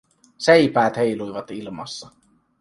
[0.37, 2.09] Seipäät heiluivat ilmassa.